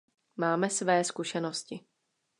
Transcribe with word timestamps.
Máme 0.35 0.69
své 0.69 1.03
zkušenosti. 1.03 1.79